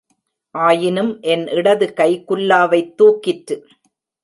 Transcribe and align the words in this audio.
ஆயினும் 0.55 1.21
என் 1.21 1.47
இடதுகை 1.47 2.23
குல்லாவைத் 2.27 2.93
தூக்கிற்று. 2.97 3.57